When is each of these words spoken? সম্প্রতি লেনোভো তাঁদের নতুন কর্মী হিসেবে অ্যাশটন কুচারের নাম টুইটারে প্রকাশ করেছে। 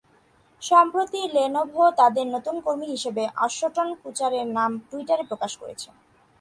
সম্প্রতি 0.61 1.19
লেনোভো 1.35 1.83
তাঁদের 1.99 2.25
নতুন 2.35 2.55
কর্মী 2.65 2.87
হিসেবে 2.95 3.23
অ্যাশটন 3.37 3.89
কুচারের 4.01 4.45
নাম 4.57 4.71
টুইটারে 4.89 5.23
প্রকাশ 5.29 5.51
করেছে। 5.61 5.89